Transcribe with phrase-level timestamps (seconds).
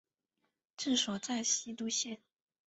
[0.77, 2.19] 治所在西都县。